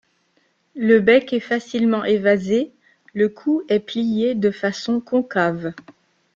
[0.75, 2.71] Le bec est facilement évasé,
[3.13, 5.73] le cou est plié de façon concave.